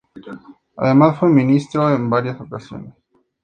Además 0.77 1.19
fue 1.19 1.29
ministro 1.29 1.93
en 1.93 2.09
varias 2.09 2.41
ocasiones. 2.41 2.95